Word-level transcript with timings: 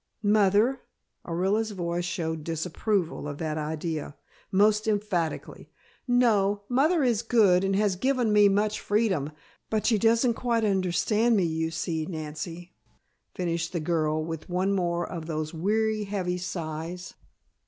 "Mother?" 0.23 0.81
Orilla's 1.27 1.69
voice 1.69 2.05
showed 2.05 2.43
disapproval 2.43 3.27
of 3.27 3.37
that 3.37 3.59
idea, 3.59 4.15
most 4.51 4.87
emphatically. 4.87 5.69
"No, 6.07 6.63
mother 6.67 7.03
is 7.03 7.21
good 7.21 7.63
and 7.63 7.75
has 7.75 7.95
given 7.95 8.33
me 8.33 8.49
much 8.49 8.79
freedom, 8.79 9.31
but 9.69 9.85
she 9.85 9.99
doesn't 9.99 10.33
quite 10.33 10.65
understand 10.65 11.37
me, 11.37 11.43
you 11.43 11.69
see, 11.69 12.07
Nancy," 12.07 12.73
finished 13.35 13.73
the 13.73 13.79
girl 13.79 14.25
with 14.25 14.49
one 14.49 14.73
more 14.73 15.07
of 15.07 15.27
those 15.27 15.53
weary, 15.53 16.05
heavy 16.05 16.39
sighs. 16.39 17.13